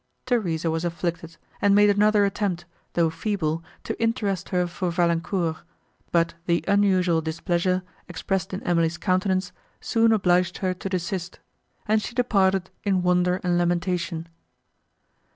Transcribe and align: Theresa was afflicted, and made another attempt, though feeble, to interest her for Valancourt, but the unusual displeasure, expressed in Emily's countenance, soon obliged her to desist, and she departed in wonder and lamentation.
Theresa 0.25 0.71
was 0.71 0.83
afflicted, 0.83 1.37
and 1.61 1.75
made 1.75 1.91
another 1.91 2.25
attempt, 2.25 2.65
though 2.93 3.11
feeble, 3.11 3.63
to 3.83 3.95
interest 4.01 4.49
her 4.49 4.65
for 4.65 4.89
Valancourt, 4.89 5.57
but 6.11 6.33
the 6.47 6.65
unusual 6.67 7.21
displeasure, 7.21 7.83
expressed 8.07 8.51
in 8.51 8.63
Emily's 8.63 8.97
countenance, 8.97 9.51
soon 9.79 10.11
obliged 10.11 10.57
her 10.57 10.73
to 10.73 10.89
desist, 10.89 11.37
and 11.87 12.01
she 12.01 12.15
departed 12.15 12.71
in 12.83 13.03
wonder 13.03 13.39
and 13.43 13.59
lamentation. 13.59 14.27